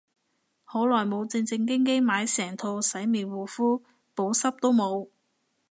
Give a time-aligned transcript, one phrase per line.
[0.63, 3.83] 好耐冇正正經經買成套洗面護膚，
[4.15, 5.09] 補濕都冇